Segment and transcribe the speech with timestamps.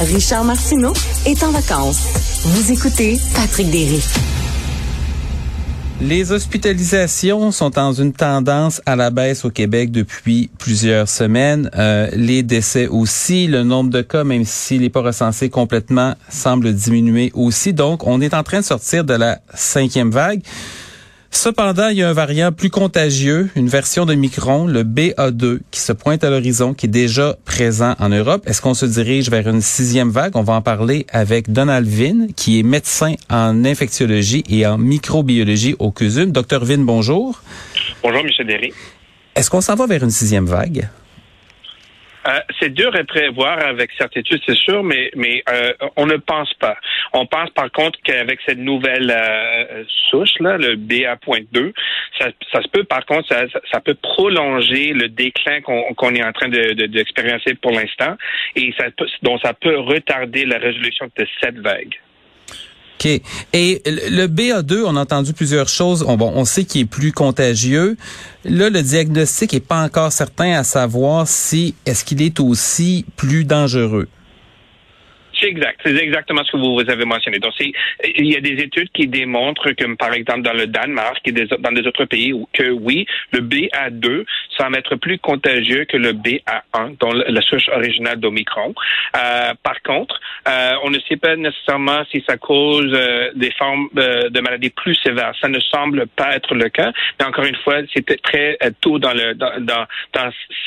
[0.00, 0.92] Richard Martineau
[1.24, 2.42] est en vacances.
[2.44, 4.02] Vous écoutez Patrick Derry.
[6.00, 11.70] Les hospitalisations sont dans une tendance à la baisse au Québec depuis plusieurs semaines.
[11.76, 16.72] Euh, les décès aussi, le nombre de cas, même s'il n'est pas recensé complètement, semble
[16.74, 17.72] diminuer aussi.
[17.72, 20.42] Donc, on est en train de sortir de la cinquième vague.
[21.34, 25.80] Cependant, il y a un variant plus contagieux, une version de Micron, le BA2, qui
[25.80, 28.44] se pointe à l'horizon, qui est déjà présent en Europe.
[28.46, 30.36] Est-ce qu'on se dirige vers une sixième vague?
[30.36, 35.74] On va en parler avec Donald Vin, qui est médecin en infectiologie et en microbiologie
[35.80, 36.30] au CUSUM.
[36.30, 37.42] Docteur Vin, bonjour.
[38.02, 38.46] Bonjour, M.
[38.46, 38.72] Derry.
[39.34, 40.88] Est-ce qu'on s'en va vers une sixième vague?
[42.26, 46.52] Euh, c'est dur à prévoir avec certitude, c'est sûr, mais mais euh, on ne pense
[46.54, 46.76] pas.
[47.12, 51.72] On pense par contre qu'avec cette nouvelle euh, souche là, le BA.2,
[52.18, 56.32] ça, ça se peut par contre ça, ça peut prolonger le déclin qu'on est en
[56.32, 58.16] train d'expériencer de, pour l'instant
[58.56, 61.94] et ça peut, donc ça peut retarder la résolution de cette vague.
[63.04, 66.04] Et le BA2, on a entendu plusieurs choses.
[66.06, 67.96] On sait qu'il est plus contagieux.
[68.44, 73.44] Là, le diagnostic est pas encore certain à savoir si est-ce qu'il est aussi plus
[73.44, 74.08] dangereux.
[75.44, 75.80] C'est exact.
[75.84, 77.38] C'est exactement ce que vous, avez mentionné.
[77.38, 81.32] Donc, il y a des études qui démontrent que, par exemple, dans le Danemark et
[81.32, 84.24] dans des autres pays, que oui, le BA2
[84.56, 88.74] semble être plus contagieux que le BA1, dont la souche originale d'Omicron.
[89.16, 93.88] Euh, par contre, euh, on ne sait pas nécessairement si ça cause euh, des formes
[93.94, 95.34] de maladies plus sévères.
[95.42, 96.90] Ça ne semble pas être le cas.
[97.20, 99.12] Mais encore une fois, c'était très tôt dans,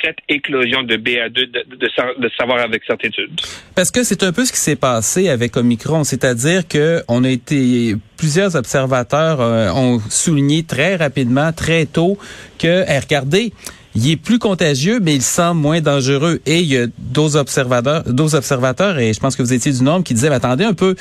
[0.04, 3.32] cette éclosion de BA2 de, de, de savoir avec certitude.
[3.76, 7.96] Parce que c'est un peu ce qui passé avec Omicron, c'est-à-dire que on a été
[8.18, 12.18] plusieurs observateurs euh, ont souligné très rapidement, très tôt
[12.58, 13.54] que, eh, regardez,
[13.96, 16.40] il est plus contagieux, mais il semble moins dangereux.
[16.46, 19.84] Et il y a d'autres observateurs, d'autres observateurs, et je pense que vous étiez du
[19.84, 20.96] nombre, qui disaient, attendez un peu,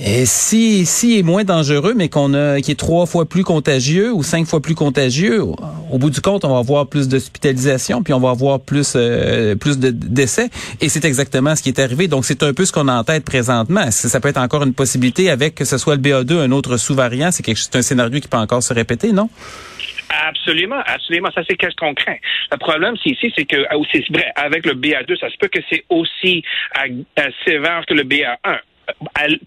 [0.00, 4.12] et si, si est moins dangereux, mais qu'on a, qui est trois fois plus contagieux
[4.12, 8.12] ou cinq fois plus contagieux, au bout du compte, on va avoir plus d'hospitalisation, puis
[8.12, 10.50] on va avoir plus, euh, plus de décès.
[10.80, 12.08] Et c'est exactement ce qui est arrivé.
[12.08, 13.88] Donc, c'est un peu ce qu'on a en tête présentement.
[13.90, 17.30] Ça peut être encore une possibilité avec que ce soit le BA2, un autre sous-variant.
[17.30, 19.30] C'est quelque, c'est un scénario qui peut encore se répéter, non?
[20.26, 21.30] Absolument, absolument.
[21.34, 22.16] Ça, c'est qu'est-ce qu'on craint?
[22.50, 25.60] Le problème, c'est ici, c'est que, c'est vrai, avec le BA2, ça se peut que
[25.70, 26.42] c'est aussi
[27.44, 28.58] sévère que le BA1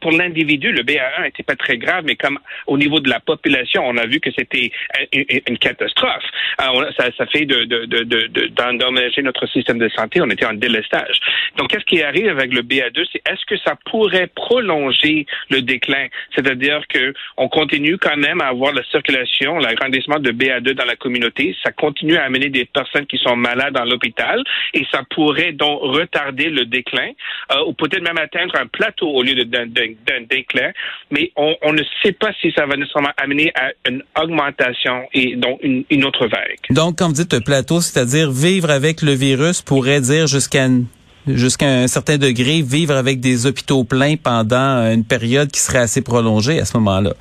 [0.01, 3.83] pour l'individu, le BA1 n'était pas très grave, mais comme au niveau de la population,
[3.85, 4.71] on a vu que c'était
[5.47, 6.23] une catastrophe.
[6.57, 7.65] Ça, ça fait de,
[8.49, 10.21] d'endommager notre système de santé.
[10.21, 11.19] On était en délestage.
[11.57, 16.07] Donc, qu'est-ce qui arrive avec le BA2 C'est est-ce que ça pourrait prolonger le déclin?
[16.35, 20.95] C'est-à-dire que on continue quand même à avoir la circulation, l'agrandissement de BA2 dans la
[20.95, 21.55] communauté.
[21.63, 24.43] Ça continue à amener des personnes qui sont malades dans l'hôpital
[24.73, 27.11] et ça pourrait donc retarder le déclin
[27.51, 30.71] euh, ou peut-être même atteindre un plateau au d'un déclin,
[31.11, 35.59] mais on, ne sait pas si ça va nécessairement amener à une augmentation et donc
[35.63, 36.57] une, autre vague.
[36.69, 40.67] Donc, quand vous dites plateau, c'est-à-dire vivre avec le virus pourrait dire jusqu'à
[41.27, 46.01] jusqu'à un certain degré, vivre avec des hôpitaux pleins pendant une période qui serait assez
[46.01, 47.13] prolongée à ce moment-là.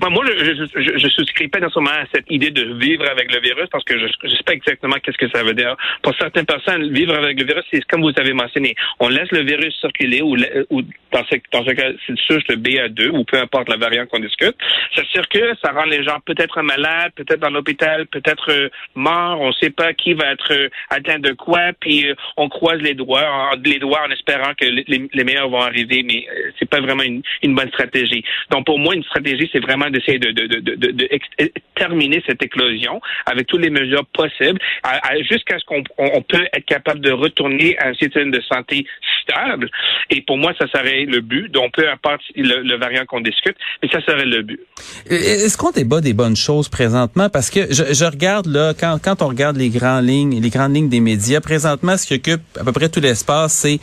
[0.00, 3.84] Moi, je, je, souscris pas nécessairement à cette idée de vivre avec le virus parce
[3.84, 5.76] que je ne sais pas exactement qu'est-ce que ça veut dire.
[6.02, 8.74] Pour certaines personnes, vivre avec le virus, c'est comme vous avez mentionné.
[9.00, 10.36] On laisse le virus circuler ou,
[10.70, 10.82] ou
[11.12, 14.18] dans ce, dans ce cas, c'est sûr, le BA2 ou peu importe la variante qu'on
[14.18, 14.56] discute.
[14.94, 19.40] Ça circule, ça rend les gens peut-être malades, peut-être dans l'hôpital, peut-être euh, morts.
[19.40, 21.72] On ne sait pas qui va être euh, atteint de quoi.
[21.80, 25.48] Puis euh, on croise les doigts, en, les doigts en espérant que les, les meilleurs
[25.48, 26.26] vont arriver, mais
[26.58, 28.24] c'est pas vraiment une, une bonne stratégie.
[28.50, 31.08] Donc pour moi, une stratégie, c'est vraiment d'essayer de, de, de, de,
[31.74, 34.58] terminer cette éclosion avec toutes les mesures possibles
[35.30, 38.86] jusqu'à ce qu'on on peut être capable de retourner à un système de santé
[39.22, 39.70] stable.
[40.10, 41.50] Et pour moi, ça serait le but.
[41.50, 44.60] Donc, peu importe le, variant qu'on discute, mais ça serait le but.
[45.08, 47.28] Est-ce qu'on débat des bonnes choses présentement?
[47.28, 50.88] Parce que je, regarde là, quand, quand on regarde les grandes lignes, les grandes lignes
[50.88, 53.80] des médias, présentement, ce qui occupe à peu près tout l'espace, c'est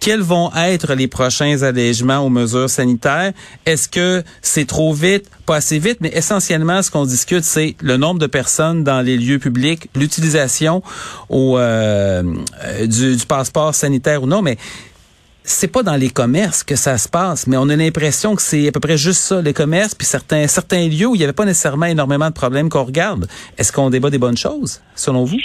[0.00, 3.32] quels vont être les prochains allègements aux mesures sanitaires?
[3.66, 5.98] Est-ce que c'est trop vite, pas assez vite?
[6.00, 10.82] Mais essentiellement, ce qu'on discute, c'est le nombre de personnes dans les lieux publics, l'utilisation
[11.28, 12.22] au, euh,
[12.86, 14.42] du, du passeport sanitaire ou non.
[14.42, 14.56] Mais
[15.48, 18.68] c'est pas dans les commerces que ça se passe, mais on a l'impression que c'est
[18.68, 21.32] à peu près juste ça, les commerces, puis certains certains lieux où il n'y avait
[21.32, 23.26] pas nécessairement énormément de problèmes qu'on regarde.
[23.56, 25.38] Est-ce qu'on débat des bonnes choses, selon vous?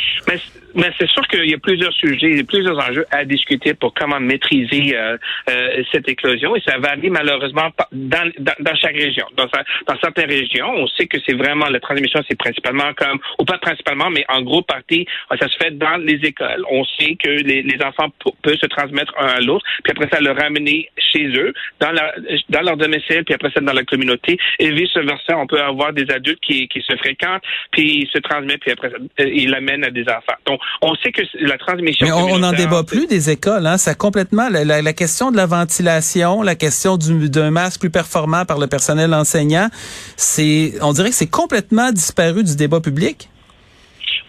[0.98, 5.18] C'est sûr qu'il y a plusieurs sujets, plusieurs enjeux à discuter pour comment maîtriser euh,
[5.50, 9.25] euh, cette éclosion et ça varie malheureusement dans, dans, dans chaque région.
[9.38, 13.46] Dans, dans, certaines régions, on sait que c'est vraiment la transmission, c'est principalement comme, ou
[13.46, 15.06] pas principalement, mais en gros partie,
[15.40, 16.64] ça se fait dans les écoles.
[16.70, 18.10] On sait que les, les enfants
[18.42, 22.14] peuvent se transmettre un à l'autre, puis après ça le ramener chez eux, dans, la,
[22.50, 24.38] dans leur domicile, puis après ça dans la communauté.
[24.60, 28.19] Et vice versa, on peut avoir des adultes qui, qui se fréquentent, puis ils se
[28.19, 30.38] transmettent, puis après ça, euh, ils l'amènent à des enfants.
[30.81, 32.06] On sait que la transmission.
[32.06, 33.65] Mais on n'en débat plus des écoles.
[33.65, 33.77] Hein?
[33.77, 38.60] Ça complètement la, la, question de la ventilation, la question d'un masque plus performant par
[38.60, 39.69] le personnel enseignant.
[40.18, 43.30] C'est, on dirait que c'est complètement disparu du débat public.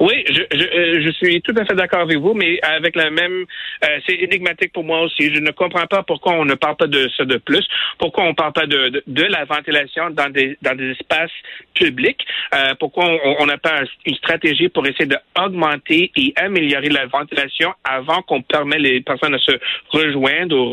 [0.01, 3.11] Oui, je, je, euh, je, suis tout à fait d'accord avec vous, mais avec la
[3.11, 3.45] même,
[3.85, 5.33] euh, c'est énigmatique pour moi aussi.
[5.33, 7.65] Je ne comprends pas pourquoi on ne parle pas de ça de plus,
[7.99, 11.31] pourquoi on parle pas de, de, la ventilation dans des dans des espaces
[11.75, 13.05] publics, euh, pourquoi
[13.39, 18.79] on n'a pas une stratégie pour essayer d'augmenter et améliorer la ventilation avant qu'on permet
[18.79, 19.53] les personnes à se
[19.91, 20.73] rejoindre ou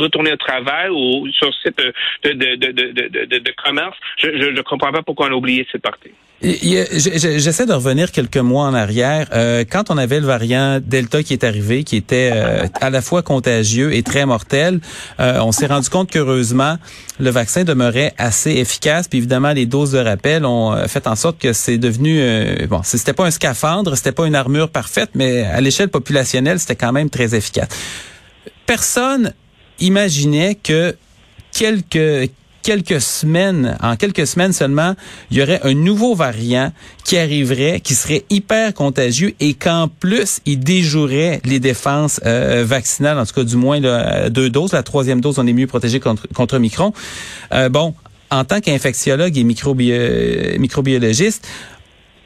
[0.00, 1.78] retourner au travail ou sur site
[2.24, 3.96] de de, de, de, de, de commerce.
[4.18, 6.10] Je ne comprends pas pourquoi on a oublié cette partie.
[6.42, 9.28] J'essaie de revenir quelques mois en arrière.
[9.34, 13.02] Euh, quand on avait le variant Delta qui est arrivé, qui était euh, à la
[13.02, 14.80] fois contagieux et très mortel,
[15.20, 16.78] euh, on s'est rendu compte qu'heureusement,
[17.18, 19.06] le vaccin demeurait assez efficace.
[19.06, 22.22] Puis évidemment, les doses de rappel ont fait en sorte que c'est devenu...
[22.68, 26.76] bon, c'était pas un scaphandre, c'était pas une armure parfaite, mais à l'échelle populationnelle, c'était
[26.76, 27.68] quand même très efficace.
[28.64, 29.34] Personne
[29.78, 30.96] imaginait que
[31.52, 32.30] quelques
[32.62, 34.94] quelques semaines, en quelques semaines seulement,
[35.30, 36.72] il y aurait un nouveau variant
[37.04, 43.18] qui arriverait, qui serait hyper contagieux et qu'en plus, il déjouerait les défenses euh, vaccinales,
[43.18, 43.80] en tout cas du moins
[44.30, 44.72] deux doses.
[44.72, 46.92] La troisième dose, on est mieux protégé contre, contre Micron.
[47.52, 47.94] Euh, bon,
[48.30, 51.46] en tant qu'infectiologue et microbiologiste,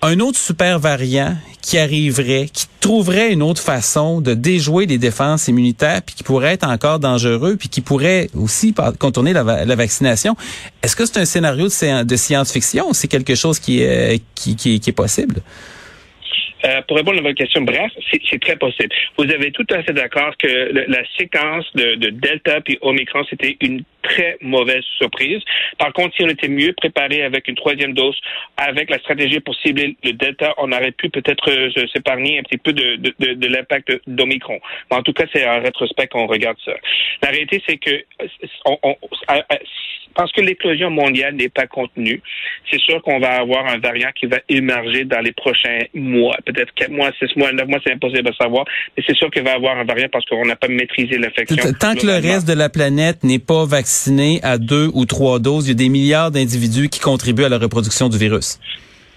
[0.04, 5.48] un autre super variant qui arriverait, qui trouverait une autre façon de déjouer les défenses
[5.48, 9.42] immunitaires, puis qui pourrait être encore dangereux, puis qui pourrait aussi contourner la,
[9.74, 10.36] vaccination.
[10.82, 15.36] Est-ce que c'est un scénario de, science-fiction ou c'est quelque chose qui est, possible?
[16.66, 18.90] Euh, pour répondre à votre question, bref, c'est très possible.
[19.16, 23.56] Vous avez tout à fait d'accord que la séquence de, de Delta puis Omicron, c'était
[23.62, 25.40] une très mauvaise surprise.
[25.78, 28.16] Par contre, si on était mieux préparé avec une troisième dose,
[28.56, 32.58] avec la stratégie pour cibler le Delta, on aurait pu peut-être euh, s'épargner un petit
[32.58, 34.60] peu de, de, de, de l'impact d'Omicron.
[34.90, 36.72] en tout cas, c'est en rétrospect qu'on regarde ça.
[37.22, 38.26] La réalité, c'est que euh,
[38.66, 38.96] on,
[40.14, 42.22] parce que l'éclosion mondiale n'est pas contenue,
[42.70, 46.36] c'est sûr qu'on va avoir un variant qui va émerger dans les prochains mois.
[46.46, 48.64] Peut-être 4 mois, 6 mois, 9 mois, c'est impossible de savoir.
[48.96, 51.56] Mais c'est sûr qu'il va y avoir un variant parce qu'on n'a pas maîtrisé l'infection.
[51.80, 53.93] Tant que le reste de la planète n'est pas vacciné
[54.42, 57.58] à deux ou trois doses, il y a des milliards d'individus qui contribuent à la
[57.58, 58.58] reproduction du virus.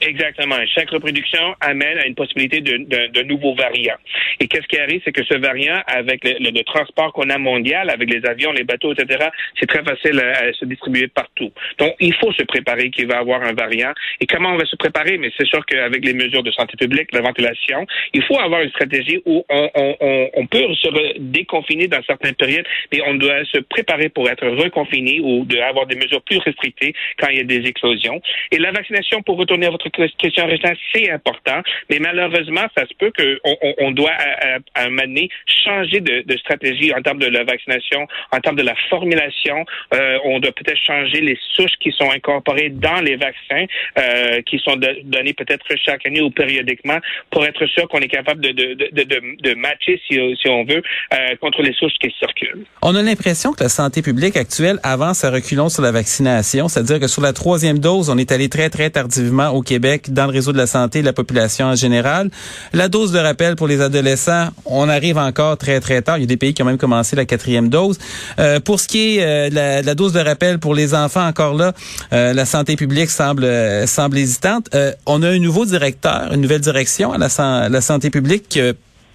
[0.02, 0.56] Exactement.
[0.76, 3.98] Chaque reproduction amène à une possibilité de, de, de nouveaux variants.
[4.40, 7.90] Et qu'est-ce qui arrive, c'est que ce variant, avec le, le, transport qu'on a mondial,
[7.90, 9.30] avec les avions, les bateaux, etc.,
[9.60, 11.52] c'est très facile à, se distribuer partout.
[11.80, 13.94] Donc, il faut se préparer qu'il va y avoir un variant.
[14.22, 15.18] Et comment on va se préparer?
[15.18, 18.70] Mais c'est sûr qu'avec les mesures de santé publique, la ventilation, il faut avoir une
[18.70, 23.60] stratégie où on, on, on peut se déconfiner dans certaines périodes, mais on doit se
[23.60, 27.44] préparer pour être reconfiné ou de avoir des mesures plus restrictées quand il y a
[27.44, 28.22] des explosions.
[28.52, 32.94] Et la vaccination, pour retourner à votre question restante, c'est important, mais malheureusement, ça se
[32.98, 35.30] peut qu'on on, doit à, un moment donné
[35.64, 39.66] changer de, stratégie en termes de la vaccination, en termes de la formulation.
[39.94, 43.66] Euh, on doit peut-être changer les souches qui sont incorporées dans les vaccins,
[43.98, 47.00] euh, qui sont donnés peut-être chaque année ou périodiquement,
[47.32, 50.82] pour être sûr qu'on est capable de, de, matcher, si, si, on veut,
[51.14, 52.66] euh, contre les souches qui circulent.
[52.82, 57.00] On a l'impression que la santé publique actuelle avance à reculons sur la vaccination, c'est-à-dire
[57.00, 60.32] que sur la troisième dose, on est allé très, très tardivement au Québec dans le
[60.32, 62.30] réseau de la santé et la population en général.
[62.74, 66.18] La dose de rappel pour les adolescents, on arrive encore très, très tard.
[66.18, 67.98] Il y a des pays qui ont même commencé la quatrième dose.
[68.40, 71.74] Euh, pour ce qui est euh, la, dose de rappel pour les enfants, encore là,
[72.14, 73.48] euh, la santé publique semble,
[73.88, 74.70] semble hésitante.
[75.06, 78.62] on a un nouveau directeur, une nouvelle direction à la, santé publique qui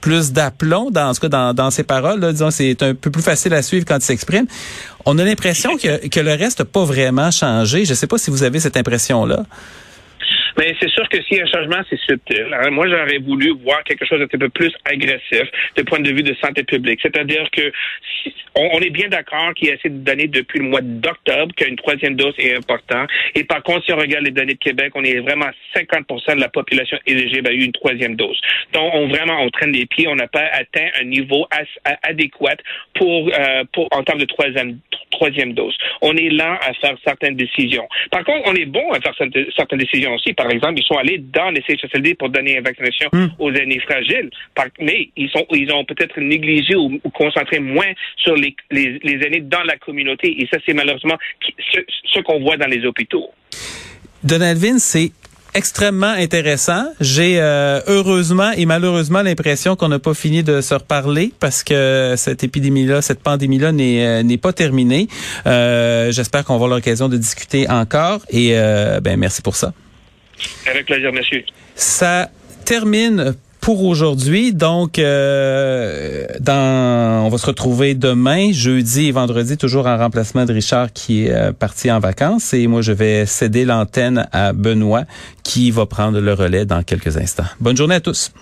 [0.03, 2.21] plus d'aplomb dans ce cas dans, dans ses paroles.
[2.21, 4.47] Là, disons, c'est un peu plus facile à suivre quand il s'exprime.
[5.07, 7.87] On a l'impression que, que le reste n'a pas vraiment changé.
[7.87, 9.45] Je ne sais pas si vous avez cette impression-là.
[10.59, 12.47] Mais c'est sûr que s'il y a un changement, c'est subtil.
[12.53, 12.71] Hein.
[12.71, 15.45] Moi, j'aurais voulu voir quelque chose d'un peu plus agressif
[15.77, 17.01] du point de vue de santé publique.
[17.03, 17.73] C'est-à-dire que
[18.55, 21.77] on, est bien d'accord qu'il y a assez de données depuis le mois d'octobre qu'une
[21.77, 23.09] troisième dose est importante.
[23.35, 26.41] Et par contre, si on regarde les données de Québec, on est vraiment 50% de
[26.41, 28.39] la population éligible à une troisième dose.
[28.73, 30.07] Donc, on vraiment, on traîne les pieds.
[30.09, 31.47] On n'a pas atteint un niveau
[32.03, 32.57] adéquat
[32.95, 34.79] pour, euh, pour en termes de troisième,
[35.11, 35.77] troisième dose.
[36.03, 37.89] On est lent à faire certaines décisions.
[38.11, 39.15] Par contre, on est bon à faire
[39.57, 43.09] certaines décisions aussi par exemple, ils sont allés dans les CHSLD pour donner une vaccination
[43.13, 43.29] hmm.
[43.39, 44.31] aux aînés fragiles,
[44.81, 49.63] mais ils sont ils ont peut-être négligé ou, concentré moins sur les, les, aînés dans
[49.63, 50.35] la communauté.
[50.43, 51.17] Et ça, c'est malheureusement
[51.73, 51.81] ce,
[52.13, 53.31] ce qu'on voit dans les hôpitaux.
[54.25, 55.13] Donald Vince, c'est
[55.55, 56.87] extrêmement intéressant.
[57.01, 62.15] J'ai euh, heureusement et malheureusement l'impression qu'on n'a pas fini de se reparler parce que
[62.17, 65.07] cette épidémie-là, cette pandémie-là n'est euh, n'est pas terminée.
[65.47, 69.73] Euh, J'espère qu'on va avoir l'occasion de discuter encore et euh, ben merci pour ça.
[70.67, 71.45] Avec plaisir, monsieur.
[71.75, 72.31] Ça
[72.65, 74.53] termine pour aujourd'hui.
[74.53, 80.93] Donc, euh, on va se retrouver demain, jeudi et vendredi, toujours en remplacement de Richard
[80.93, 82.53] qui est euh, parti en vacances.
[82.53, 85.05] Et moi, je vais céder l'antenne à Benoît
[85.45, 87.47] qui va prendre le relais dans quelques instants.
[87.61, 88.33] Bonne journée à tous.